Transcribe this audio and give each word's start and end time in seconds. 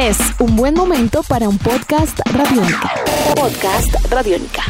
Es 0.00 0.16
un 0.38 0.56
buen 0.56 0.72
momento 0.72 1.22
para 1.22 1.46
un 1.46 1.58
podcast 1.58 2.20
radiónica. 2.32 2.90
Podcast 3.36 3.94
radiónica. 4.10 4.62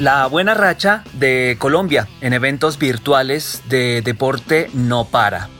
La 0.00 0.26
buena 0.26 0.54
racha 0.54 1.04
de 1.12 1.54
Colombia 1.60 2.08
en 2.20 2.32
eventos 2.32 2.80
virtuales 2.80 3.62
de 3.68 4.02
deporte 4.02 4.70
no 4.74 5.04
para. 5.04 5.50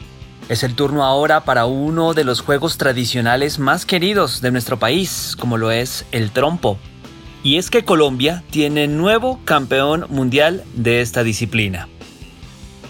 Es 0.48 0.64
el 0.64 0.74
turno 0.74 1.04
ahora 1.04 1.44
para 1.44 1.66
uno 1.66 2.12
de 2.12 2.24
los 2.24 2.40
juegos 2.40 2.78
tradicionales 2.78 3.60
más 3.60 3.86
queridos 3.86 4.40
de 4.40 4.50
nuestro 4.50 4.76
país, 4.76 5.36
como 5.38 5.56
lo 5.56 5.70
es 5.70 6.04
el 6.10 6.32
trompo. 6.32 6.78
Y 7.44 7.58
es 7.58 7.70
que 7.70 7.84
Colombia 7.84 8.42
tiene 8.50 8.88
nuevo 8.88 9.38
campeón 9.44 10.06
mundial 10.08 10.64
de 10.74 11.00
esta 11.00 11.22
disciplina. 11.22 11.86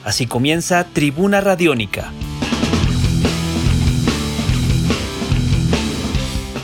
Así 0.05 0.27
comienza 0.27 0.85
Tribuna 0.85 1.41
Radiónica. 1.41 2.13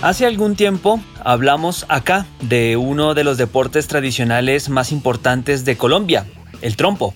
Hace 0.02 0.26
algún 0.26 0.54
tiempo 0.54 1.00
hablamos 1.24 1.86
acá 1.88 2.26
de 2.42 2.76
uno 2.76 3.14
de 3.14 3.24
los 3.24 3.38
deportes 3.38 3.88
tradicionales 3.88 4.68
más 4.68 4.92
importantes 4.92 5.64
de 5.64 5.76
Colombia, 5.76 6.26
el 6.60 6.76
trompo. 6.76 7.14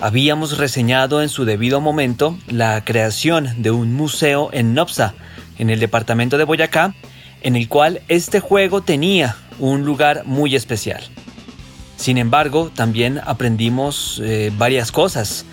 Habíamos 0.00 0.58
reseñado 0.58 1.22
en 1.22 1.28
su 1.28 1.44
debido 1.44 1.80
momento 1.80 2.36
la 2.48 2.84
creación 2.84 3.62
de 3.62 3.70
un 3.70 3.94
museo 3.94 4.50
en 4.52 4.74
Nopsa, 4.74 5.14
en 5.58 5.70
el 5.70 5.78
departamento 5.78 6.36
de 6.36 6.44
Boyacá, 6.44 6.94
en 7.42 7.54
el 7.54 7.68
cual 7.68 8.02
este 8.08 8.40
juego 8.40 8.82
tenía 8.82 9.36
un 9.58 9.84
lugar 9.84 10.24
muy 10.26 10.56
especial. 10.56 11.02
Sin 11.96 12.18
embargo, 12.18 12.70
también 12.74 13.20
aprendimos 13.24 14.20
eh, 14.22 14.52
varias 14.56 14.92
cosas. 14.92 15.44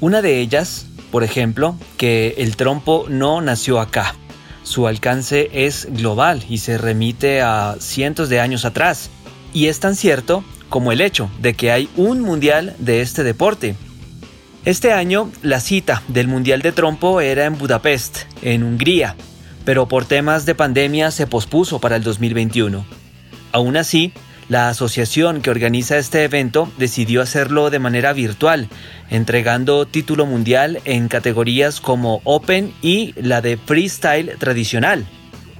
Una 0.00 0.22
de 0.22 0.40
ellas, 0.40 0.86
por 1.10 1.24
ejemplo, 1.24 1.76
que 1.96 2.34
el 2.38 2.56
trompo 2.56 3.06
no 3.08 3.40
nació 3.40 3.80
acá. 3.80 4.14
Su 4.62 4.86
alcance 4.86 5.50
es 5.52 5.88
global 5.90 6.44
y 6.48 6.58
se 6.58 6.78
remite 6.78 7.40
a 7.40 7.76
cientos 7.80 8.28
de 8.28 8.40
años 8.40 8.64
atrás. 8.64 9.10
Y 9.52 9.66
es 9.66 9.80
tan 9.80 9.96
cierto 9.96 10.44
como 10.68 10.92
el 10.92 11.00
hecho 11.00 11.30
de 11.40 11.54
que 11.54 11.72
hay 11.72 11.88
un 11.96 12.20
mundial 12.20 12.76
de 12.78 13.00
este 13.00 13.24
deporte, 13.24 13.74
este 14.68 14.92
año 14.92 15.30
la 15.42 15.60
cita 15.60 16.02
del 16.08 16.28
Mundial 16.28 16.60
de 16.60 16.72
Trompo 16.72 17.22
era 17.22 17.46
en 17.46 17.56
Budapest, 17.56 18.24
en 18.42 18.62
Hungría, 18.62 19.16
pero 19.64 19.88
por 19.88 20.04
temas 20.04 20.44
de 20.44 20.54
pandemia 20.54 21.10
se 21.10 21.26
pospuso 21.26 21.80
para 21.80 21.96
el 21.96 22.02
2021. 22.02 22.84
Aún 23.52 23.76
así, 23.78 24.12
la 24.48 24.68
asociación 24.68 25.42
que 25.42 25.50
organiza 25.50 25.98
este 25.98 26.24
evento 26.24 26.70
decidió 26.78 27.22
hacerlo 27.22 27.70
de 27.70 27.78
manera 27.78 28.12
virtual, 28.12 28.68
entregando 29.10 29.86
título 29.86 30.26
mundial 30.26 30.80
en 30.84 31.08
categorías 31.08 31.80
como 31.80 32.20
Open 32.24 32.72
y 32.82 33.14
la 33.20 33.40
de 33.40 33.56
Freestyle 33.58 34.36
tradicional. 34.38 35.06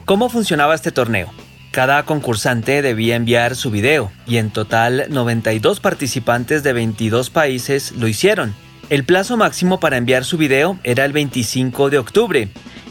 ¿Cómo 0.05 0.31
funcionaba 0.31 0.75
este 0.75 0.91
torneo? 0.91 1.31
Cada 1.71 2.03
concursante 2.05 2.81
debía 2.81 3.15
enviar 3.15 3.55
su 3.55 3.71
video 3.71 4.11
y 4.27 4.39
en 4.39 4.51
total 4.51 5.07
92 5.11 5.81
participantes 5.81 6.63
de 6.63 6.73
22 6.73 7.29
países 7.29 7.93
lo 7.93 8.09
hicieron. 8.09 8.55
El 8.89 9.05
plazo 9.05 9.37
máximo 9.37 9.79
para 9.81 9.99
enviar 9.99 10.25
su 10.25 10.39
video 10.39 10.79
era 10.83 11.05
el 11.05 11.13
25 11.13 11.91
de 11.91 11.99
octubre 11.99 12.49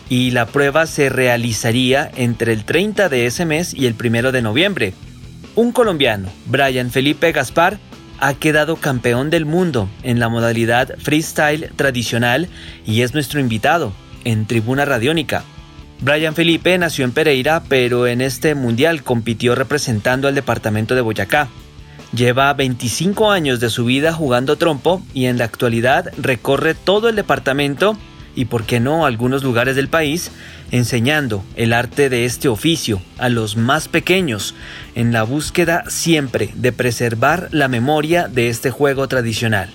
y 0.09 0.29
la 0.29 0.45
prueba 0.45 0.85
se 0.85 1.09
realizaría 1.09 2.09
entre 2.15 2.53
el 2.53 2.65
30 2.65 3.09
de 3.09 3.25
ese 3.25 3.45
mes 3.45 3.73
y 3.73 3.87
el 3.87 3.95
1 3.99 4.31
de 4.31 4.41
noviembre. 4.43 4.93
Un 5.57 5.71
colombiano, 5.71 6.29
Brian 6.45 6.91
Felipe 6.91 7.31
Gaspar, 7.31 7.79
ha 8.19 8.35
quedado 8.35 8.75
campeón 8.75 9.31
del 9.31 9.45
mundo 9.45 9.89
en 10.03 10.19
la 10.19 10.29
modalidad 10.29 10.95
freestyle 10.99 11.71
tradicional 11.75 12.47
y 12.85 13.01
es 13.01 13.15
nuestro 13.15 13.39
invitado 13.39 13.91
en 14.23 14.45
Tribuna 14.45 14.85
Radiónica. 14.85 15.43
Brian 15.99 16.35
Felipe 16.35 16.77
nació 16.77 17.05
en 17.05 17.11
Pereira, 17.11 17.63
pero 17.67 18.05
en 18.05 18.21
este 18.21 18.53
mundial 18.53 19.01
compitió 19.01 19.55
representando 19.55 20.27
al 20.27 20.35
departamento 20.35 20.93
de 20.93 21.01
Boyacá. 21.01 21.47
Lleva 22.13 22.53
25 22.53 23.31
años 23.31 23.59
de 23.59 23.71
su 23.71 23.85
vida 23.85 24.13
jugando 24.13 24.57
trompo 24.57 25.01
y 25.15 25.25
en 25.25 25.39
la 25.39 25.45
actualidad 25.45 26.11
recorre 26.19 26.75
todo 26.75 27.09
el 27.09 27.15
departamento 27.15 27.97
y, 28.37 28.45
por 28.45 28.63
qué 28.65 28.79
no, 28.79 29.05
algunos 29.05 29.43
lugares 29.43 29.75
del 29.75 29.89
país, 29.89 30.31
enseñando 30.71 31.43
el 31.55 31.73
arte 31.73 32.07
de 32.09 32.23
este 32.23 32.47
oficio 32.47 33.01
a 33.17 33.29
los 33.29 33.57
más 33.57 33.87
pequeños, 33.87 34.53
en 34.93 35.11
la 35.11 35.23
búsqueda 35.23 35.83
siempre 35.89 36.51
de 36.53 36.71
preservar 36.71 37.49
la 37.51 37.67
memoria 37.67 38.27
de 38.27 38.49
este 38.49 38.69
juego 38.69 39.07
tradicional. 39.07 39.73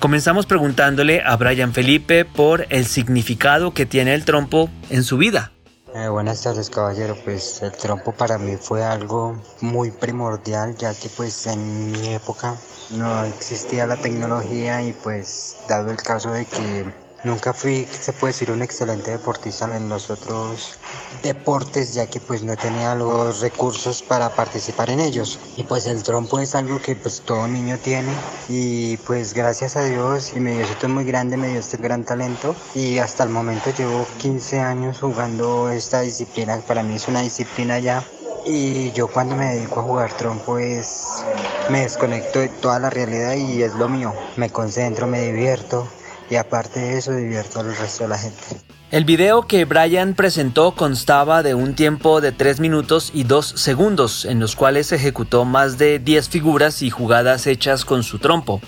Comenzamos 0.00 0.44
preguntándole 0.44 1.22
a 1.24 1.34
Brian 1.36 1.72
Felipe 1.72 2.26
por 2.26 2.66
el 2.68 2.84
significado 2.84 3.72
que 3.72 3.86
tiene 3.86 4.12
el 4.12 4.26
trompo 4.26 4.68
en 4.90 5.02
su 5.02 5.16
vida. 5.16 5.50
Eh, 5.94 6.08
buenas 6.08 6.42
tardes 6.42 6.68
caballero, 6.68 7.16
pues 7.24 7.62
el 7.62 7.72
trompo 7.72 8.12
para 8.12 8.36
mí 8.36 8.56
fue 8.60 8.84
algo 8.84 9.40
muy 9.62 9.92
primordial 9.92 10.76
ya 10.76 10.92
que 10.92 11.08
pues 11.08 11.46
en 11.46 11.92
mi 11.92 12.12
época 12.12 12.56
no 12.90 13.24
existía 13.24 13.86
la 13.86 13.96
tecnología 13.96 14.82
y 14.82 14.92
pues 14.92 15.56
dado 15.68 15.90
el 15.90 15.96
caso 15.96 16.32
de 16.32 16.44
que 16.44 17.03
Nunca 17.24 17.54
fui, 17.54 17.86
se 17.86 18.12
puede 18.12 18.34
decir, 18.34 18.50
un 18.50 18.60
excelente 18.60 19.10
deportista 19.10 19.74
en 19.74 19.88
los 19.88 20.10
otros 20.10 20.74
deportes, 21.22 21.94
ya 21.94 22.06
que 22.06 22.20
pues 22.20 22.42
no 22.42 22.54
tenía 22.54 22.94
los 22.94 23.40
recursos 23.40 24.02
para 24.02 24.28
participar 24.34 24.90
en 24.90 25.00
ellos. 25.00 25.38
Y 25.56 25.62
pues 25.62 25.86
el 25.86 26.02
trompo 26.02 26.38
es 26.38 26.54
algo 26.54 26.80
que 26.80 26.96
pues 26.96 27.22
todo 27.22 27.48
niño 27.48 27.78
tiene 27.78 28.12
y 28.50 28.98
pues 28.98 29.32
gracias 29.32 29.76
a 29.76 29.84
Dios 29.84 30.32
y 30.36 30.40
me 30.40 30.52
dio 30.52 30.64
esto 30.64 30.86
muy 30.90 31.04
grande, 31.04 31.38
me 31.38 31.48
dio 31.48 31.60
este 31.60 31.78
gran 31.78 32.04
talento 32.04 32.54
y 32.74 32.98
hasta 32.98 33.24
el 33.24 33.30
momento 33.30 33.70
llevo 33.70 34.06
15 34.18 34.60
años 34.60 34.98
jugando 35.00 35.70
esta 35.70 36.02
disciplina, 36.02 36.60
para 36.68 36.82
mí 36.82 36.96
es 36.96 37.08
una 37.08 37.22
disciplina 37.22 37.78
ya 37.78 38.04
y 38.44 38.92
yo 38.92 39.08
cuando 39.08 39.34
me 39.34 39.54
dedico 39.54 39.80
a 39.80 39.82
jugar 39.84 40.12
trompo 40.12 40.58
es 40.58 41.24
me 41.70 41.80
desconecto 41.80 42.40
de 42.40 42.50
toda 42.50 42.78
la 42.78 42.90
realidad 42.90 43.34
y 43.34 43.62
es 43.62 43.74
lo 43.74 43.88
mío. 43.88 44.12
Me 44.36 44.50
concentro, 44.50 45.06
me 45.06 45.22
divierto 45.22 45.88
y 46.30 46.36
aparte 46.36 46.80
de 46.80 46.98
eso 46.98 47.14
divierto 47.14 47.60
al 47.60 47.76
resto 47.76 48.04
de 48.04 48.08
la 48.08 48.18
gente. 48.18 48.64
El 48.90 49.04
video 49.04 49.46
que 49.46 49.64
Brian 49.64 50.14
presentó 50.14 50.74
constaba 50.74 51.42
de 51.42 51.54
un 51.54 51.74
tiempo 51.74 52.20
de 52.20 52.32
3 52.32 52.60
minutos 52.60 53.10
y 53.12 53.24
2 53.24 53.54
segundos, 53.56 54.24
en 54.24 54.38
los 54.38 54.54
cuales 54.54 54.92
ejecutó 54.92 55.44
más 55.44 55.78
de 55.78 55.98
10 55.98 56.28
figuras 56.28 56.80
y 56.82 56.90
jugadas 56.90 57.46
hechas 57.46 57.84
con 57.84 58.04
su 58.04 58.18
trompo. 58.18 58.60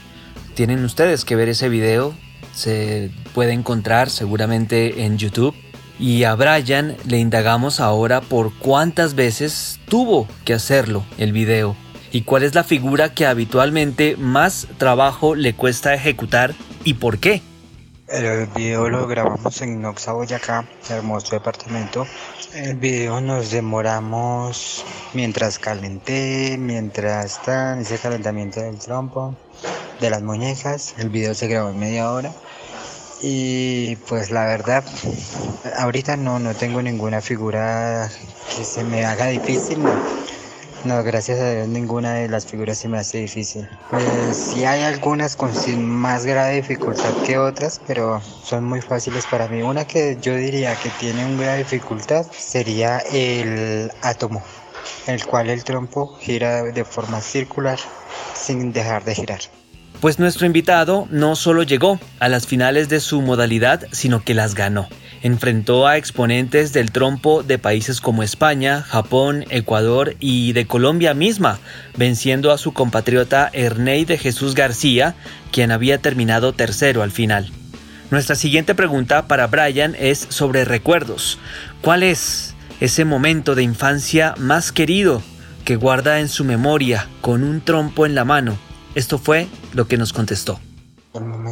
Tienen 0.54 0.84
ustedes 0.84 1.24
que 1.24 1.36
ver 1.36 1.48
ese 1.48 1.68
video, 1.68 2.14
se 2.52 3.10
puede 3.34 3.52
encontrar 3.52 4.10
seguramente 4.10 5.04
en 5.04 5.16
YouTube. 5.18 5.54
Y 5.98 6.24
a 6.24 6.34
Brian 6.34 6.96
le 7.06 7.18
indagamos 7.18 7.80
ahora 7.80 8.20
por 8.20 8.52
cuántas 8.58 9.14
veces 9.14 9.78
tuvo 9.88 10.26
que 10.44 10.54
hacerlo 10.54 11.04
el 11.18 11.32
video 11.32 11.76
y 12.10 12.22
cuál 12.22 12.42
es 12.42 12.54
la 12.54 12.64
figura 12.64 13.14
que 13.14 13.26
habitualmente 13.26 14.16
más 14.16 14.66
trabajo 14.78 15.34
le 15.34 15.54
cuesta 15.54 15.94
ejecutar 15.94 16.54
y 16.86 16.94
por 16.94 17.18
qué. 17.18 17.42
El 18.06 18.46
video 18.46 18.88
lo 18.88 19.08
grabamos 19.08 19.60
en 19.60 19.82
Noxa, 19.82 20.12
Boyacá, 20.12 20.64
hermoso 20.88 21.34
departamento. 21.34 22.06
El 22.54 22.76
video 22.76 23.20
nos 23.20 23.50
demoramos 23.50 24.84
mientras 25.12 25.58
calenté, 25.58 26.56
mientras 26.56 27.24
está 27.24 27.78
ese 27.80 27.98
calentamiento 27.98 28.60
del 28.60 28.78
trompo, 28.78 29.34
de 30.00 30.10
las 30.10 30.22
muñecas. 30.22 30.94
El 30.98 31.08
video 31.08 31.34
se 31.34 31.48
grabó 31.48 31.70
en 31.70 31.80
media 31.80 32.12
hora. 32.12 32.32
Y 33.20 33.96
pues 34.08 34.30
la 34.30 34.44
verdad, 34.44 34.84
ahorita 35.78 36.16
no, 36.16 36.38
no 36.38 36.54
tengo 36.54 36.80
ninguna 36.82 37.20
figura 37.20 38.08
que 38.56 38.62
se 38.62 38.84
me 38.84 39.04
haga 39.04 39.26
difícil. 39.26 39.82
No, 39.82 39.90
gracias 41.02 41.40
a 41.40 41.50
Dios 41.50 41.68
ninguna 41.68 42.14
de 42.14 42.28
las 42.28 42.46
figuras 42.46 42.78
se 42.78 42.88
me 42.88 42.98
hace 42.98 43.18
difícil. 43.18 43.68
Pues 43.90 44.36
sí 44.36 44.64
hay 44.64 44.82
algunas 44.82 45.36
con 45.36 45.50
más 45.86 46.24
grave 46.24 46.56
dificultad 46.56 47.12
que 47.24 47.38
otras, 47.38 47.80
pero 47.86 48.20
son 48.44 48.64
muy 48.64 48.80
fáciles 48.80 49.26
para 49.26 49.48
mí. 49.48 49.62
Una 49.62 49.86
que 49.86 50.18
yo 50.20 50.34
diría 50.36 50.74
que 50.76 50.90
tiene 51.00 51.24
una 51.26 51.42
gran 51.42 51.58
dificultad 51.58 52.26
sería 52.30 52.98
el 52.98 53.90
átomo, 54.02 54.42
el 55.06 55.24
cual 55.24 55.50
el 55.50 55.64
trompo 55.64 56.16
gira 56.20 56.62
de 56.62 56.84
forma 56.84 57.20
circular 57.20 57.78
sin 58.34 58.72
dejar 58.72 59.04
de 59.04 59.14
girar. 59.14 59.40
Pues 60.00 60.18
nuestro 60.18 60.46
invitado 60.46 61.08
no 61.10 61.36
solo 61.36 61.62
llegó 61.62 61.98
a 62.20 62.28
las 62.28 62.46
finales 62.46 62.88
de 62.88 63.00
su 63.00 63.22
modalidad, 63.22 63.86
sino 63.92 64.22
que 64.22 64.34
las 64.34 64.54
ganó 64.54 64.88
enfrentó 65.22 65.86
a 65.86 65.96
exponentes 65.96 66.72
del 66.72 66.90
trompo 66.90 67.42
de 67.42 67.58
países 67.58 68.00
como 68.00 68.22
España, 68.22 68.82
Japón, 68.82 69.44
Ecuador 69.50 70.16
y 70.20 70.52
de 70.52 70.66
Colombia 70.66 71.14
misma, 71.14 71.58
venciendo 71.96 72.52
a 72.52 72.58
su 72.58 72.72
compatriota 72.72 73.50
Ernei 73.52 74.04
de 74.04 74.18
Jesús 74.18 74.54
García, 74.54 75.14
quien 75.52 75.72
había 75.72 75.98
terminado 75.98 76.52
tercero 76.52 77.02
al 77.02 77.10
final. 77.10 77.50
Nuestra 78.10 78.36
siguiente 78.36 78.74
pregunta 78.74 79.26
para 79.26 79.48
Brian 79.48 79.96
es 79.98 80.26
sobre 80.28 80.64
recuerdos. 80.64 81.38
¿Cuál 81.80 82.02
es 82.02 82.54
ese 82.80 83.04
momento 83.04 83.54
de 83.54 83.64
infancia 83.64 84.34
más 84.38 84.70
querido 84.70 85.22
que 85.64 85.76
guarda 85.76 86.20
en 86.20 86.28
su 86.28 86.44
memoria 86.44 87.08
con 87.20 87.42
un 87.42 87.60
trompo 87.60 88.06
en 88.06 88.14
la 88.14 88.24
mano? 88.24 88.56
Esto 88.94 89.18
fue 89.18 89.48
lo 89.74 89.88
que 89.88 89.96
nos 89.96 90.12
contestó. 90.12 90.60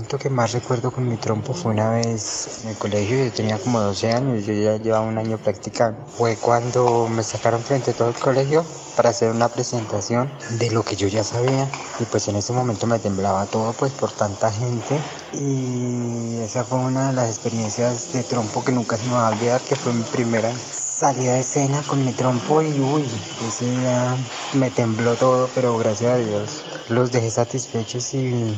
Momento 0.04 0.18
que 0.18 0.28
más 0.28 0.52
recuerdo 0.52 0.90
con 0.90 1.08
mi 1.08 1.16
trompo 1.16 1.54
fue 1.54 1.72
una 1.72 1.88
vez 1.88 2.60
en 2.62 2.68
el 2.68 2.76
colegio, 2.76 3.24
yo 3.24 3.32
tenía 3.32 3.58
como 3.58 3.80
12 3.80 4.12
años, 4.12 4.44
yo 4.44 4.52
ya 4.52 4.76
llevaba 4.76 5.06
un 5.06 5.16
año 5.16 5.38
practicando. 5.38 5.98
Fue 6.18 6.36
cuando 6.36 7.08
me 7.08 7.22
sacaron 7.22 7.62
frente 7.62 7.92
a 7.92 7.94
todo 7.94 8.10
el 8.10 8.14
colegio 8.14 8.66
para 8.96 9.08
hacer 9.08 9.30
una 9.30 9.48
presentación 9.48 10.30
de 10.58 10.70
lo 10.72 10.82
que 10.82 10.94
yo 10.94 11.08
ya 11.08 11.24
sabía 11.24 11.66
y 11.98 12.04
pues 12.04 12.28
en 12.28 12.36
ese 12.36 12.52
momento 12.52 12.86
me 12.86 12.98
temblaba 12.98 13.46
todo 13.46 13.72
pues 13.72 13.92
por 13.92 14.12
tanta 14.12 14.52
gente 14.52 15.00
y 15.32 16.36
esa 16.42 16.64
fue 16.64 16.80
una 16.80 17.08
de 17.08 17.14
las 17.14 17.30
experiencias 17.30 18.12
de 18.12 18.24
trompo 18.24 18.62
que 18.62 18.72
nunca 18.72 18.98
se 18.98 19.06
me 19.06 19.14
va 19.14 19.28
a 19.28 19.30
olvidar, 19.30 19.62
que 19.62 19.74
fue 19.74 19.94
mi 19.94 20.04
primera 20.04 20.52
salida 20.70 21.32
de 21.32 21.40
escena 21.40 21.82
con 21.86 22.04
mi 22.04 22.12
trompo 22.12 22.60
y 22.60 22.78
uy, 22.78 23.06
ese 23.48 23.70
día 23.70 24.18
me 24.52 24.70
tembló 24.70 25.16
todo, 25.16 25.48
pero 25.54 25.78
gracias 25.78 26.12
a 26.12 26.16
Dios 26.18 26.62
los 26.88 27.12
dejé 27.12 27.30
satisfechos 27.30 28.14
y 28.14 28.54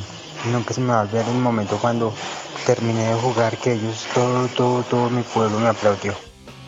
nunca 0.51 0.73
se 0.73 0.81
me 0.81 0.87
va 0.87 0.99
a 0.99 1.03
olvidar 1.03 1.27
el 1.27 1.37
momento 1.37 1.77
cuando 1.77 2.13
terminé 2.65 3.07
de 3.07 3.15
jugar 3.15 3.57
que 3.57 3.73
ellos, 3.73 4.05
todo, 4.13 4.47
todo, 4.49 4.83
todo 4.83 5.09
mi 5.09 5.23
pueblo 5.23 5.59
me 5.59 5.67
aplaudió. 5.67 6.13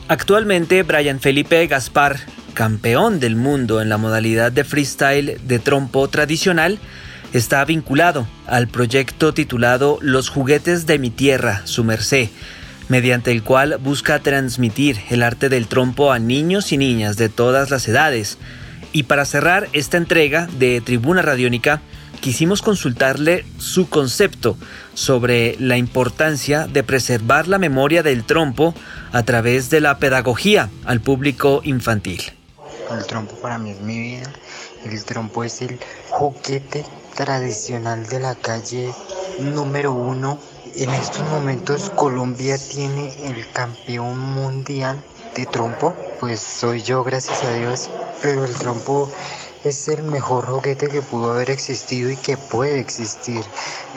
Actualmente 0.08 0.84
Brian 0.84 1.20
Felipe 1.20 1.68
Gaspar, 1.68 2.20
campeón 2.54 3.20
del 3.20 3.36
mundo 3.36 3.82
en 3.82 3.90
la 3.90 3.98
modalidad 3.98 4.52
de 4.52 4.64
freestyle 4.64 5.40
de 5.44 5.60
trompo 5.60 6.08
tradicional, 6.08 6.80
está 7.34 7.64
vinculado 7.64 8.28
al 8.48 8.68
proyecto 8.68 9.34
titulado 9.34 10.00
Los 10.02 10.30
juguetes 10.30 10.88
de 10.88 10.98
mi 10.98 11.12
tierra, 11.12 11.62
su 11.66 11.84
merced, 11.84 12.30
mediante 12.88 13.32
el 13.32 13.44
cual 13.44 13.78
busca 13.78 14.20
transmitir 14.20 15.00
el 15.10 15.22
arte 15.22 15.48
del 15.48 15.68
trompo 15.68 16.12
a 16.12 16.18
niños 16.18 16.72
y 16.72 16.78
niñas 16.78 17.18
de 17.18 17.30
todas 17.30 17.70
las 17.70 17.88
edades, 17.88 18.40
y 18.92 19.04
para 19.04 19.26
cerrar 19.26 19.70
esta 19.74 19.98
entrega 19.98 20.48
de 20.58 20.82
Tribuna 20.82 21.22
Radiónica, 21.22 21.82
quisimos 22.22 22.62
consultarle 22.62 23.46
su 23.58 23.90
concepto 23.90 24.58
sobre 24.94 25.56
la 25.60 25.78
importancia 25.78 26.68
de 26.68 26.84
preservar 26.84 27.48
la 27.48 27.60
memoria 27.60 28.04
del 28.04 28.26
trompo 28.26 28.74
a 29.12 29.24
través 29.24 29.70
de 29.70 29.82
la 29.82 29.98
pedagogía 30.00 30.70
al 30.86 31.02
público 31.02 31.62
infantil. 31.64 32.22
El 32.92 33.06
trompo 33.06 33.36
para 33.36 33.58
mí 33.58 33.72
es 33.72 33.82
mi 33.82 34.00
vida. 34.00 34.32
El 34.86 35.04
trompo 35.04 35.44
es 35.44 35.62
el 35.62 35.80
juguete 36.10 36.84
tradicional 37.16 38.08
de 38.08 38.20
la 38.20 38.36
calle 38.36 38.92
número 39.40 39.94
uno. 39.94 40.40
En 40.76 40.90
estos 40.92 41.28
momentos 41.30 41.90
Colombia 41.92 42.58
tiene 42.58 43.14
el 43.26 43.50
campeón 43.52 44.18
mundial 44.20 45.02
de 45.40 45.46
trompo. 45.46 45.96
Pues 46.20 46.40
soy 46.40 46.82
yo, 46.82 47.04
gracias 47.04 47.44
a 47.44 47.54
Dios 47.54 47.90
pero 48.22 48.46
el 48.46 48.54
trompo 48.54 49.10
es 49.64 49.88
el 49.90 50.04
mejor 50.04 50.46
juguete 50.46 50.88
que 50.88 51.02
pudo 51.02 51.32
haber 51.32 51.50
existido 51.50 52.10
y 52.10 52.16
que 52.16 52.38
puede 52.38 52.80
existir. 52.80 53.44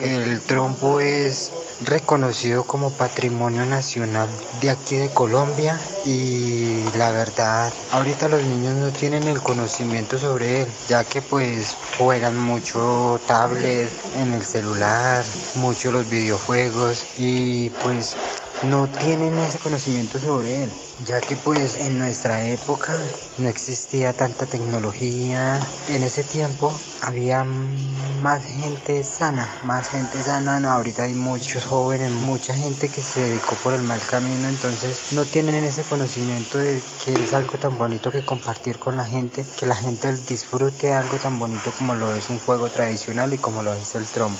El 0.01 0.41
trompo 0.41 0.99
es 0.99 1.51
reconocido 1.85 2.63
como 2.65 2.91
patrimonio 2.91 3.65
nacional 3.65 4.29
de 4.61 4.69
aquí 4.69 4.97
de 4.97 5.09
Colombia 5.09 5.79
y 6.05 6.83
la 6.97 7.11
verdad 7.11 7.73
ahorita 7.91 8.27
los 8.29 8.43
niños 8.43 8.75
no 8.75 8.89
tienen 8.91 9.27
el 9.27 9.41
conocimiento 9.41 10.17
sobre 10.17 10.61
él 10.61 10.67
ya 10.87 11.03
que 11.03 11.21
pues 11.21 11.75
juegan 11.97 12.37
mucho 12.37 13.19
tablet 13.27 13.89
en 14.15 14.33
el 14.33 14.45
celular, 14.45 15.25
mucho 15.55 15.91
los 15.91 16.07
videojuegos 16.09 17.05
y 17.17 17.69
pues 17.81 18.15
no 18.63 18.87
tienen 18.87 19.37
ese 19.39 19.59
conocimiento 19.59 20.19
sobre 20.19 20.63
él, 20.63 20.71
ya 21.05 21.19
que 21.21 21.35
pues 21.35 21.75
en 21.75 21.97
nuestra 21.99 22.47
época 22.47 22.97
no 23.37 23.49
existía 23.49 24.13
tanta 24.13 24.45
tecnología. 24.45 25.59
En 25.89 26.03
ese 26.03 26.23
tiempo 26.23 26.71
había 27.01 27.43
más 27.43 28.45
gente 28.45 29.03
sana, 29.03 29.49
más 29.63 29.89
gente 29.89 30.21
sana. 30.23 30.59
No, 30.59 30.69
ahorita 30.69 31.03
hay 31.03 31.13
muchos 31.13 31.65
jóvenes, 31.65 32.11
mucha 32.11 32.53
gente 32.53 32.89
que 32.89 33.01
se 33.01 33.21
dedicó 33.21 33.55
por 33.63 33.73
el 33.73 33.83
mal 33.83 33.99
camino, 33.99 34.47
entonces 34.47 35.11
no 35.11 35.25
tienen 35.25 35.55
ese 35.63 35.83
conocimiento 35.83 36.57
de 36.57 36.81
que 37.03 37.13
es 37.13 37.33
algo 37.33 37.57
tan 37.57 37.77
bonito 37.77 38.11
que 38.11 38.23
compartir 38.23 38.79
con 38.79 38.95
la 38.95 39.05
gente, 39.05 39.45
que 39.59 39.65
la 39.65 39.75
gente 39.75 40.15
disfrute 40.29 40.93
algo 40.93 41.17
tan 41.17 41.37
bonito 41.37 41.71
como 41.77 41.95
lo 41.95 42.15
es 42.15 42.29
un 42.29 42.39
juego 42.39 42.69
tradicional 42.69 43.33
y 43.33 43.37
como 43.37 43.61
lo 43.61 43.73
es 43.73 43.95
el 43.95 44.05
trompo. 44.09 44.39